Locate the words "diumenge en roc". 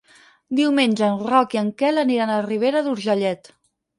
0.59-1.53